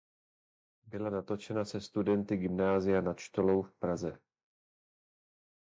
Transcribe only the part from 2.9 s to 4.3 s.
Nad Štolou v Praze.